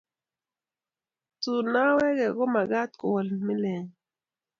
[1.41, 3.87] Tun nawekei komakat kowol milenyin